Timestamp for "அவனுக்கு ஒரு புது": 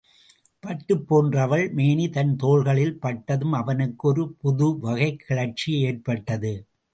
3.51-4.79